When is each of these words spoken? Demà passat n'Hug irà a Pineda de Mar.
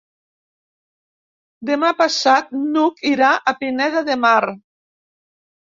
Demà 1.71 1.91
passat 1.99 2.51
n'Hug 2.63 3.05
irà 3.13 3.31
a 3.39 3.55
Pineda 3.63 4.05
de 4.11 4.19
Mar. 4.27 4.37